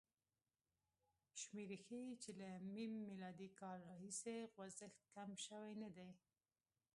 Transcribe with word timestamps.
شمېرې 1.41 1.77
ښيي 1.85 2.11
چې 2.23 2.31
له 2.39 2.49
م 2.73 2.75
کال 3.59 3.79
راهیسې 3.89 4.37
خوځښت 4.53 5.01
کم 5.15 5.29
شوی 5.45 5.73
نه 5.83 5.89
دی. 5.95 6.09